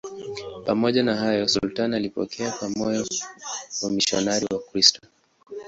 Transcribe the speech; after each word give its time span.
Pamoja 0.65 1.03
na 1.03 1.15
hayo, 1.15 1.47
sultani 1.47 1.95
alipokea 1.95 2.51
kwa 2.51 2.69
moyo 2.69 3.05
wamisionari 3.81 4.47
Wakristo. 4.51 5.01